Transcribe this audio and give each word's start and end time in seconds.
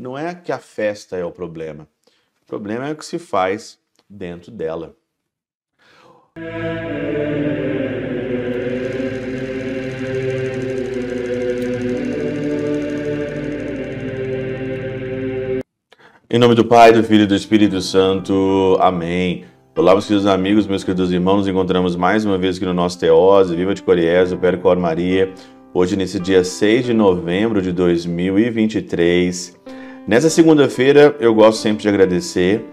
não 0.00 0.16
é 0.16 0.34
que 0.34 0.50
a 0.50 0.58
festa 0.58 1.16
é 1.16 1.24
o 1.24 1.30
problema. 1.30 1.86
O 2.42 2.46
problema 2.46 2.88
é 2.88 2.92
o 2.92 2.96
que 2.96 3.04
se 3.04 3.18
faz 3.18 3.78
dentro 4.08 4.50
dela. 4.50 4.96
Em 16.32 16.38
nome 16.38 16.54
do 16.54 16.64
Pai, 16.64 16.92
do 16.92 17.04
Filho 17.04 17.24
e 17.24 17.26
do 17.26 17.34
Espírito 17.34 17.82
Santo. 17.82 18.78
Amém. 18.80 19.44
Olá, 19.76 19.92
meus 19.92 20.06
queridos 20.06 20.26
amigos, 20.26 20.66
meus 20.66 20.82
queridos 20.82 21.12
irmãos, 21.12 21.38
nos 21.38 21.48
encontramos 21.48 21.94
mais 21.94 22.24
uma 22.24 22.38
vez 22.38 22.56
aqui 22.56 22.64
no 22.64 22.72
nosso 22.72 22.98
Teose, 22.98 23.54
Viva 23.54 23.74
de 23.74 23.82
Coriés, 23.82 24.32
o 24.32 24.38
Percor 24.38 24.78
Maria, 24.78 25.32
hoje 25.74 25.94
nesse 25.94 26.18
dia 26.18 26.42
6 26.42 26.86
de 26.86 26.94
novembro 26.94 27.60
de 27.60 27.70
2023. 27.70 29.60
Nessa 30.06 30.30
segunda-feira, 30.30 31.14
eu 31.20 31.34
gosto 31.34 31.60
sempre 31.60 31.82
de 31.82 31.88
agradecer 31.88 32.64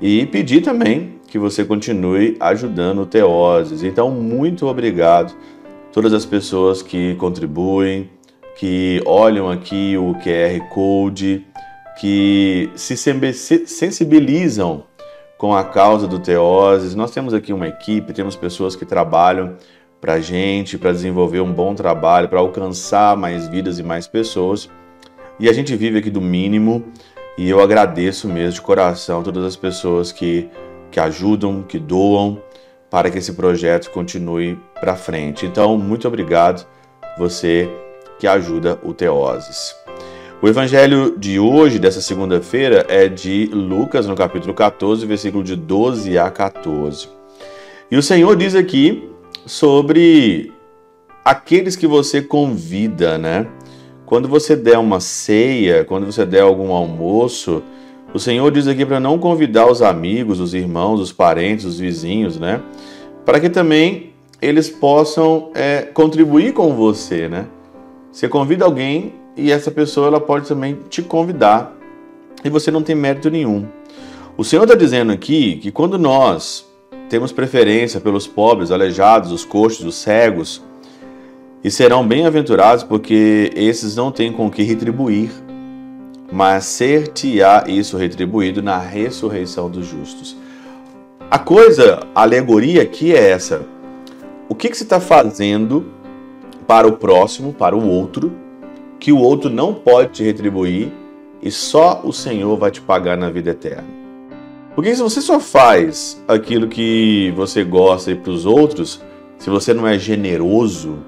e 0.00 0.26
pedir 0.26 0.60
também 0.60 1.18
que 1.26 1.38
você 1.38 1.64
continue 1.64 2.36
ajudando 2.38 3.00
o 3.00 3.06
Teoses. 3.06 3.82
Então, 3.82 4.10
muito 4.10 4.66
obrigado 4.66 5.32
a 5.32 5.92
todas 5.92 6.12
as 6.12 6.26
pessoas 6.26 6.82
que 6.82 7.14
contribuem, 7.16 8.10
que 8.56 9.02
olham 9.06 9.50
aqui 9.50 9.96
o 9.96 10.14
QR 10.16 10.68
Code, 10.68 11.46
que 11.98 12.70
se 12.74 12.96
sensibilizam 12.96 14.84
com 15.38 15.54
a 15.54 15.64
causa 15.64 16.06
do 16.06 16.18
Teoses. 16.18 16.94
Nós 16.94 17.10
temos 17.10 17.32
aqui 17.32 17.52
uma 17.54 17.66
equipe, 17.66 18.12
temos 18.12 18.36
pessoas 18.36 18.76
que 18.76 18.84
trabalham 18.84 19.56
para 19.98 20.14
a 20.14 20.20
gente, 20.20 20.76
para 20.76 20.92
desenvolver 20.92 21.40
um 21.40 21.52
bom 21.52 21.74
trabalho, 21.74 22.28
para 22.28 22.38
alcançar 22.38 23.16
mais 23.16 23.48
vidas 23.48 23.78
e 23.78 23.82
mais 23.82 24.06
pessoas. 24.06 24.70
E 25.38 25.48
a 25.48 25.52
gente 25.52 25.76
vive 25.76 25.98
aqui 25.98 26.10
do 26.10 26.20
mínimo 26.20 26.84
e 27.36 27.48
eu 27.48 27.60
agradeço 27.60 28.26
mesmo 28.26 28.52
de 28.52 28.62
coração 28.62 29.22
todas 29.22 29.44
as 29.44 29.54
pessoas 29.54 30.10
que, 30.10 30.48
que 30.90 30.98
ajudam, 30.98 31.62
que 31.62 31.78
doam 31.78 32.42
para 32.90 33.10
que 33.10 33.18
esse 33.18 33.34
projeto 33.34 33.90
continue 33.90 34.58
para 34.80 34.96
frente. 34.96 35.44
Então, 35.44 35.76
muito 35.76 36.08
obrigado 36.08 36.66
você 37.18 37.68
que 38.18 38.26
ajuda 38.26 38.78
o 38.82 38.94
Teoses. 38.94 39.74
O 40.40 40.48
evangelho 40.48 41.16
de 41.18 41.38
hoje, 41.38 41.78
dessa 41.78 42.00
segunda-feira, 42.00 42.86
é 42.88 43.08
de 43.08 43.46
Lucas, 43.46 44.06
no 44.06 44.14
capítulo 44.14 44.54
14, 44.54 45.04
versículo 45.04 45.42
de 45.42 45.56
12 45.56 46.18
a 46.18 46.30
14. 46.30 47.08
E 47.90 47.96
o 47.96 48.02
Senhor 48.02 48.36
diz 48.36 48.54
aqui 48.54 49.10
sobre 49.44 50.52
aqueles 51.24 51.76
que 51.76 51.86
você 51.86 52.22
convida, 52.22 53.16
né? 53.18 53.46
Quando 54.06 54.28
você 54.28 54.54
der 54.54 54.78
uma 54.78 55.00
ceia, 55.00 55.84
quando 55.84 56.06
você 56.06 56.24
der 56.24 56.42
algum 56.42 56.72
almoço, 56.72 57.60
o 58.14 58.20
Senhor 58.20 58.48
diz 58.52 58.68
aqui 58.68 58.86
para 58.86 59.00
não 59.00 59.18
convidar 59.18 59.68
os 59.68 59.82
amigos, 59.82 60.38
os 60.38 60.54
irmãos, 60.54 61.00
os 61.00 61.12
parentes, 61.12 61.64
os 61.64 61.80
vizinhos, 61.80 62.38
né? 62.38 62.62
Para 63.24 63.40
que 63.40 63.50
também 63.50 64.12
eles 64.40 64.70
possam 64.70 65.50
é, 65.56 65.82
contribuir 65.82 66.52
com 66.52 66.72
você, 66.72 67.28
né? 67.28 67.46
Você 68.12 68.28
convida 68.28 68.64
alguém 68.64 69.12
e 69.36 69.50
essa 69.50 69.72
pessoa 69.72 70.06
ela 70.06 70.20
pode 70.20 70.46
também 70.46 70.78
te 70.88 71.02
convidar 71.02 71.76
e 72.44 72.48
você 72.48 72.70
não 72.70 72.82
tem 72.82 72.94
mérito 72.94 73.28
nenhum. 73.28 73.66
O 74.38 74.44
Senhor 74.44 74.62
está 74.62 74.76
dizendo 74.76 75.10
aqui 75.10 75.56
que 75.56 75.72
quando 75.72 75.98
nós 75.98 76.64
temos 77.08 77.32
preferência 77.32 78.00
pelos 78.00 78.24
pobres, 78.24 78.70
aleijados, 78.70 79.32
os 79.32 79.44
coxos, 79.44 79.84
os 79.84 79.96
cegos, 79.96 80.62
e 81.66 81.70
serão 81.70 82.06
bem-aventurados 82.06 82.84
porque 82.84 83.50
esses 83.56 83.96
não 83.96 84.12
têm 84.12 84.32
com 84.32 84.48
que 84.48 84.62
retribuir, 84.62 85.32
mas 86.30 86.64
ser-te-á 86.64 87.64
isso 87.66 87.96
retribuído 87.96 88.62
na 88.62 88.78
ressurreição 88.78 89.68
dos 89.68 89.84
justos. 89.84 90.36
A 91.28 91.40
coisa, 91.40 92.06
a 92.14 92.22
alegoria 92.22 92.82
aqui 92.82 93.12
é 93.12 93.30
essa. 93.30 93.66
O 94.48 94.54
que, 94.54 94.68
que 94.68 94.76
você 94.76 94.84
está 94.84 95.00
fazendo 95.00 95.86
para 96.68 96.86
o 96.86 96.92
próximo, 96.92 97.52
para 97.52 97.76
o 97.76 97.84
outro, 97.84 98.32
que 99.00 99.10
o 99.10 99.18
outro 99.18 99.50
não 99.50 99.74
pode 99.74 100.10
te 100.10 100.22
retribuir 100.22 100.92
e 101.42 101.50
só 101.50 102.00
o 102.04 102.12
Senhor 102.12 102.56
vai 102.56 102.70
te 102.70 102.80
pagar 102.80 103.16
na 103.16 103.28
vida 103.28 103.50
eterna. 103.50 103.88
Porque 104.72 104.94
se 104.94 105.02
você 105.02 105.20
só 105.20 105.40
faz 105.40 106.22
aquilo 106.28 106.68
que 106.68 107.32
você 107.34 107.64
gosta 107.64 108.14
para 108.14 108.30
os 108.30 108.46
outros, 108.46 109.02
se 109.36 109.50
você 109.50 109.74
não 109.74 109.84
é 109.84 109.98
generoso, 109.98 110.98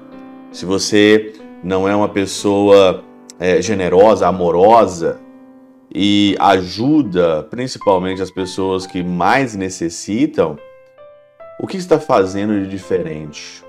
se 0.51 0.65
você 0.65 1.33
não 1.63 1.87
é 1.87 1.95
uma 1.95 2.09
pessoa 2.09 3.03
é, 3.39 3.61
generosa, 3.61 4.27
amorosa 4.27 5.19
e 5.93 6.35
ajuda 6.39 7.43
principalmente 7.43 8.21
as 8.21 8.31
pessoas 8.31 8.85
que 8.85 9.03
mais 9.03 9.55
necessitam, 9.55 10.57
o 11.59 11.67
que 11.67 11.77
está 11.77 11.99
fazendo 11.99 12.61
de 12.61 12.69
diferente? 12.69 13.63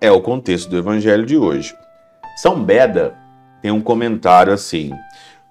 É 0.00 0.10
o 0.10 0.20
contexto 0.20 0.68
do 0.68 0.78
evangelho 0.78 1.26
de 1.26 1.36
hoje. 1.36 1.74
São 2.36 2.62
Beda 2.62 3.14
tem 3.60 3.70
um 3.70 3.80
comentário 3.80 4.52
assim: 4.52 4.90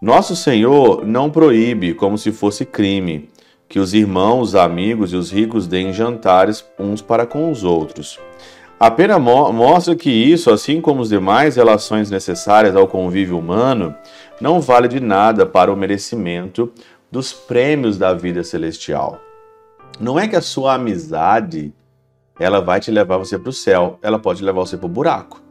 Nosso 0.01 0.35
Senhor 0.35 1.05
não 1.05 1.29
proíbe 1.29 1.93
como 1.93 2.17
se 2.17 2.31
fosse 2.31 2.65
crime 2.65 3.29
que 3.67 3.79
os 3.79 3.93
irmãos, 3.93 4.49
os 4.49 4.55
amigos 4.55 5.13
e 5.13 5.15
os 5.15 5.31
ricos 5.31 5.67
deem 5.67 5.93
jantares 5.93 6.65
uns 6.79 7.03
para 7.03 7.27
com 7.27 7.51
os 7.51 7.63
outros. 7.63 8.19
Apenas 8.79 9.19
mo 9.19 9.51
mostra 9.51 9.93
que 9.93 10.09
isso, 10.09 10.49
assim 10.49 10.79
como 10.79 11.01
as 11.01 11.09
demais 11.09 11.57
relações 11.57 12.09
necessárias 12.09 12.77
ao 12.77 12.87
convívio 12.87 13.37
humano, 13.37 13.93
não 14.39 14.61
vale 14.61 14.87
de 14.87 15.01
nada 15.01 15.45
para 15.45 15.71
o 15.71 15.75
merecimento 15.75 16.71
dos 17.11 17.33
prêmios 17.33 17.97
da 17.97 18.13
vida 18.13 18.41
celestial. 18.41 19.19
Não 19.99 20.17
é 20.17 20.29
que 20.29 20.35
a 20.37 20.41
sua 20.41 20.75
amizade 20.75 21.73
ela 22.39 22.61
vai 22.61 22.79
te 22.79 22.89
levar 22.89 23.17
você 23.17 23.37
para 23.37 23.49
o 23.49 23.53
céu, 23.53 23.99
ela 24.01 24.17
pode 24.17 24.41
levar 24.41 24.61
você 24.61 24.77
para 24.77 24.85
o 24.85 24.89
buraco. 24.89 25.41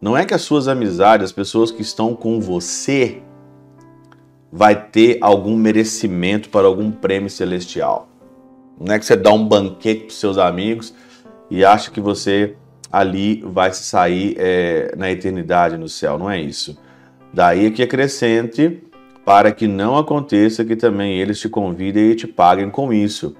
Não 0.00 0.16
é 0.16 0.24
que 0.24 0.32
as 0.32 0.42
suas 0.42 0.68
amizades, 0.68 1.24
as 1.24 1.32
pessoas 1.32 1.72
que 1.72 1.82
estão 1.82 2.14
com 2.14 2.40
você, 2.40 3.20
vai 4.52 4.80
ter 4.80 5.18
algum 5.20 5.56
merecimento 5.56 6.50
para 6.50 6.68
algum 6.68 6.88
prêmio 6.92 7.28
celestial. 7.28 8.08
Não 8.80 8.94
é 8.94 8.98
que 9.00 9.04
você 9.04 9.16
dá 9.16 9.32
um 9.32 9.44
banquete 9.44 10.04
para 10.04 10.14
seus 10.14 10.38
amigos 10.38 10.94
e 11.50 11.64
acha 11.64 11.90
que 11.90 12.00
você 12.00 12.54
ali 12.90 13.42
vai 13.46 13.72
se 13.72 13.84
sair 13.84 14.34
é, 14.38 14.94
na 14.96 15.10
eternidade 15.10 15.76
no 15.76 15.88
céu. 15.88 16.18
Não 16.18 16.30
é 16.30 16.40
isso. 16.40 16.78
Daí 17.32 17.70
que 17.70 17.82
acrescente 17.82 18.82
para 19.24 19.52
que 19.52 19.66
não 19.66 19.98
aconteça 19.98 20.64
que 20.64 20.74
também 20.74 21.18
eles 21.18 21.38
te 21.38 21.48
convidem 21.48 22.10
e 22.10 22.14
te 22.14 22.26
paguem 22.26 22.70
com 22.70 22.92
isso. 22.92 23.36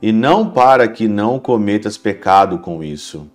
E 0.00 0.12
não 0.12 0.48
para 0.48 0.88
que 0.88 1.06
não 1.08 1.38
cometas 1.38 1.98
pecado 1.98 2.58
com 2.58 2.82
isso. 2.82 3.30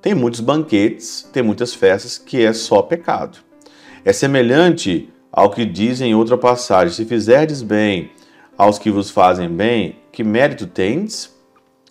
Tem 0.00 0.14
muitos 0.14 0.40
banquetes, 0.40 1.28
tem 1.32 1.42
muitas 1.42 1.74
festas 1.74 2.18
que 2.18 2.44
é 2.44 2.52
só 2.52 2.82
pecado. 2.82 3.38
É 4.04 4.12
semelhante 4.12 5.10
ao 5.32 5.50
que 5.50 5.64
diz 5.64 6.00
em 6.00 6.14
outra 6.14 6.36
passagem: 6.36 6.94
se 6.94 7.04
fizerdes 7.04 7.62
bem 7.62 8.10
aos 8.56 8.78
que 8.78 8.90
vos 8.90 9.10
fazem 9.10 9.48
bem, 9.48 9.96
que 10.12 10.24
mérito 10.24 10.66
tendes? 10.66 11.37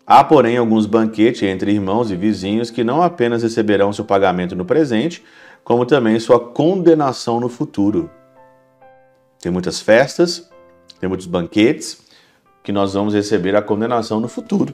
Há, 0.07 0.23
porém, 0.23 0.55
alguns 0.55 0.85
banquetes 0.85 1.43
entre 1.43 1.71
irmãos 1.71 2.09
e 2.09 2.15
vizinhos 2.15 2.71
que 2.71 2.83
não 2.83 3.03
apenas 3.03 3.43
receberão 3.43 3.91
seu 3.91 4.05
pagamento 4.05 4.55
no 4.55 4.63
presente, 4.63 5.21
como 5.63 5.85
também 5.85 6.17
sua 6.17 6.39
condenação 6.39 7.41
no 7.41 7.49
futuro. 7.49 8.09
Tem 9.41 9.51
muitas 9.51 9.81
festas, 9.81 10.49
tem 10.99 11.09
muitos 11.09 11.27
banquetes 11.27 12.05
que 12.63 12.71
nós 12.71 12.93
vamos 12.93 13.13
receber 13.13 13.55
a 13.55 13.61
condenação 13.61 14.21
no 14.21 14.29
futuro. 14.29 14.73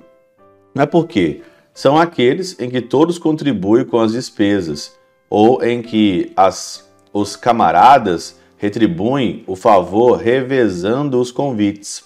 Não 0.75 0.83
é 0.83 0.85
por 0.85 1.07
quê? 1.07 1.41
são 1.73 1.97
aqueles 1.97 2.59
em 2.59 2.69
que 2.69 2.81
todos 2.81 3.17
contribuem 3.17 3.83
com 3.83 3.99
as 3.99 4.11
despesas 4.11 4.95
ou 5.29 5.63
em 5.63 5.81
que 5.81 6.31
as, 6.35 6.89
os 7.11 7.35
camaradas 7.35 8.39
retribuem 8.57 9.43
o 9.47 9.55
favor 9.55 10.17
revezando 10.17 11.19
os 11.19 11.31
convites. 11.31 12.05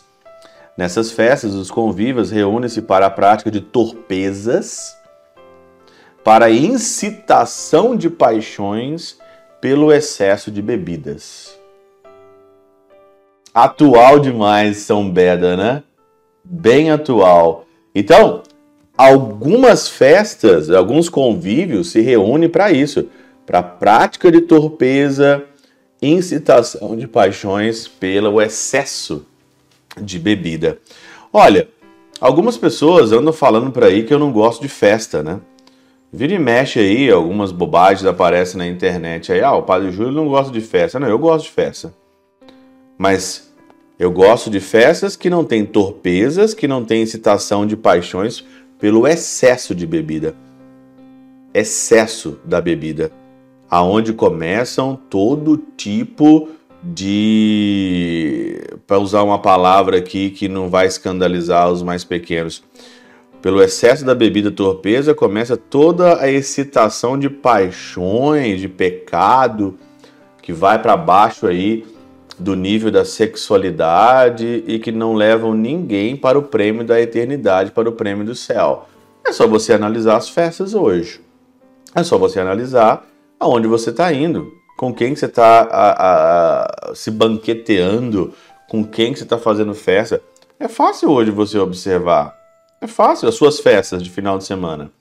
Nessas 0.77 1.11
festas, 1.11 1.55
os 1.55 1.71
convivas 1.71 2.29
reúnem-se 2.29 2.83
para 2.83 3.07
a 3.07 3.09
prática 3.09 3.49
de 3.49 3.59
torpezas, 3.59 4.95
para 6.23 6.51
incitação 6.51 7.95
de 7.95 8.11
paixões 8.11 9.17
pelo 9.59 9.91
excesso 9.91 10.51
de 10.51 10.61
bebidas. 10.61 11.57
Atual 13.51 14.19
demais 14.19 14.77
São 14.77 15.09
Beda, 15.09 15.57
né? 15.57 15.81
Bem 16.43 16.91
atual. 16.91 17.65
Então, 17.95 18.43
algumas 18.95 19.89
festas, 19.89 20.69
alguns 20.69 21.09
convívios 21.09 21.89
se 21.89 22.01
reúnem 22.01 22.47
para 22.47 22.71
isso, 22.71 23.09
para 23.47 23.63
prática 23.63 24.31
de 24.31 24.41
torpeza, 24.41 25.43
incitação 25.99 26.95
de 26.95 27.07
paixões 27.07 27.87
pelo 27.87 28.39
excesso 28.39 29.25
de 30.01 30.19
bebida. 30.19 30.79
Olha, 31.31 31.67
algumas 32.19 32.57
pessoas 32.57 33.11
andam 33.11 33.33
falando 33.33 33.71
por 33.71 33.83
aí 33.83 34.03
que 34.03 34.13
eu 34.13 34.19
não 34.19 34.31
gosto 34.31 34.61
de 34.61 34.69
festa, 34.69 35.21
né? 35.21 35.39
Vira 36.11 36.33
e 36.33 36.39
mexe 36.39 36.79
aí, 36.79 37.11
algumas 37.11 37.51
bobagens 37.51 38.05
aparecem 38.05 38.57
na 38.57 38.67
internet 38.67 39.31
aí. 39.31 39.41
Ah, 39.41 39.53
o 39.53 39.63
Padre 39.63 39.91
Júlio 39.91 40.11
não 40.11 40.27
gosta 40.27 40.51
de 40.51 40.61
festa. 40.61 40.99
Não, 40.99 41.07
eu 41.07 41.19
gosto 41.19 41.45
de 41.45 41.51
festa. 41.51 41.93
Mas 42.97 43.53
eu 43.99 44.09
gosto 44.09 44.49
de 44.49 44.59
festas 44.59 45.15
que 45.15 45.29
não 45.29 45.43
têm 45.43 45.65
torpezas, 45.65 46.53
que 46.53 46.67
não 46.67 46.85
têm 46.85 47.01
incitação 47.01 47.65
de 47.67 47.75
paixões 47.75 48.43
pelo 48.79 49.05
excesso 49.05 49.75
de 49.75 49.85
bebida. 49.85 50.33
Excesso 51.53 52.39
da 52.45 52.61
bebida. 52.61 53.11
Aonde 53.69 54.13
começam 54.13 54.97
todo 55.09 55.57
tipo 55.75 56.47
de. 56.83 58.61
Para 58.85 58.99
usar 58.99 59.23
uma 59.23 59.39
palavra 59.39 59.97
aqui 59.97 60.29
que 60.29 60.47
não 60.47 60.69
vai 60.69 60.87
escandalizar 60.87 61.69
os 61.71 61.83
mais 61.83 62.03
pequenos. 62.03 62.63
Pelo 63.41 63.61
excesso 63.61 64.03
da 64.03 64.15
bebida 64.15 64.51
torpeza, 64.51 65.13
começa 65.13 65.55
toda 65.55 66.21
a 66.21 66.29
excitação 66.29 67.17
de 67.17 67.29
paixões, 67.29 68.59
de 68.59 68.67
pecado, 68.67 69.77
que 70.41 70.51
vai 70.51 70.81
para 70.81 70.97
baixo 70.97 71.45
aí 71.45 71.85
do 72.39 72.55
nível 72.55 72.91
da 72.91 73.03
sexualidade 73.03 74.63
e 74.67 74.79
que 74.79 74.91
não 74.91 75.13
levam 75.13 75.53
ninguém 75.53 76.15
para 76.15 76.37
o 76.37 76.43
prêmio 76.43 76.85
da 76.85 76.99
eternidade, 77.01 77.71
para 77.71 77.89
o 77.89 77.93
prêmio 77.93 78.25
do 78.25 78.35
céu. 78.35 78.87
É 79.25 79.31
só 79.31 79.47
você 79.47 79.73
analisar 79.73 80.17
as 80.17 80.29
festas 80.29 80.73
hoje. 80.73 81.19
É 81.95 82.03
só 82.03 82.17
você 82.17 82.39
analisar 82.39 83.05
aonde 83.39 83.67
você 83.67 83.89
está 83.89 84.11
indo, 84.13 84.51
com 84.77 84.93
quem 84.93 85.15
você 85.15 85.25
está 85.25 86.69
se 86.93 87.09
banqueteando, 87.09 88.33
com 88.69 88.83
quem 88.83 89.15
você 89.15 89.23
está 89.23 89.37
fazendo 89.37 89.73
festa. 89.73 90.21
É 90.59 90.67
fácil 90.67 91.09
hoje 91.09 91.31
você 91.31 91.57
observar. 91.57 92.37
É 92.79 92.87
fácil 92.87 93.27
as 93.27 93.35
suas 93.35 93.59
festas 93.59 94.03
de 94.03 94.09
final 94.09 94.37
de 94.37 94.43
semana. 94.43 94.91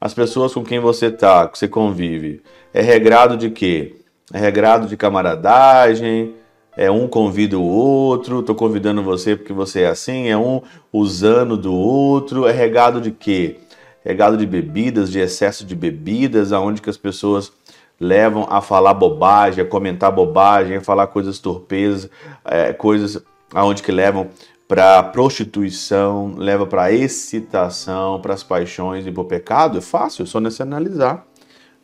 As 0.00 0.12
pessoas 0.12 0.52
com 0.52 0.64
quem 0.64 0.80
você 0.80 1.06
está, 1.06 1.46
que 1.46 1.58
você 1.58 1.68
convive. 1.68 2.42
É 2.74 2.82
regrado 2.82 3.36
de 3.36 3.50
quê? 3.50 3.96
É 4.32 4.38
regrado 4.38 4.88
de 4.88 4.96
camaradagem, 4.96 6.34
é 6.76 6.90
um 6.90 7.06
convida 7.06 7.58
o 7.58 7.62
outro, 7.62 8.42
tô 8.42 8.54
convidando 8.54 9.02
você 9.02 9.36
porque 9.36 9.52
você 9.52 9.82
é 9.82 9.88
assim, 9.88 10.28
é 10.28 10.36
um 10.36 10.62
usando 10.92 11.56
do 11.56 11.74
outro, 11.74 12.46
é 12.46 12.52
regado 12.52 13.00
de 13.00 13.10
quê? 13.10 13.58
Regado 14.04 14.36
de 14.36 14.46
bebidas, 14.46 15.10
de 15.10 15.18
excesso 15.18 15.64
de 15.64 15.74
bebidas, 15.74 16.52
aonde 16.52 16.80
que 16.80 16.88
as 16.88 16.96
pessoas 16.96 17.52
levam 18.00 18.46
a 18.48 18.62
falar 18.62 18.94
bobagem, 18.94 19.62
a 19.62 19.66
comentar 19.66 20.10
bobagem, 20.10 20.78
a 20.78 20.80
falar 20.80 21.06
coisas 21.08 21.38
torpezas, 21.38 22.10
é, 22.44 22.72
coisas 22.72 23.22
aonde 23.52 23.82
que 23.82 23.92
levam 23.92 24.28
para 24.66 25.02
prostituição, 25.02 26.34
leva 26.36 26.66
para 26.66 26.92
excitação, 26.92 28.20
para 28.20 28.34
as 28.34 28.42
paixões 28.42 29.06
e 29.06 29.10
para 29.10 29.20
o 29.20 29.24
pecado, 29.24 29.78
é 29.78 29.80
fácil, 29.80 30.22
é 30.22 30.26
só 30.26 30.40
nesse 30.40 30.62
analisar. 30.62 31.26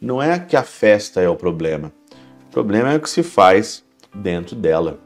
Não 0.01 0.23
é 0.23 0.39
que 0.39 0.57
a 0.57 0.63
festa 0.63 1.21
é 1.21 1.29
o 1.29 1.37
problema. 1.37 1.93
O 2.49 2.53
problema 2.53 2.93
é 2.93 2.97
o 2.97 3.01
que 3.01 3.11
se 3.11 3.23
faz 3.23 3.85
dentro 4.15 4.55
dela. 4.55 5.06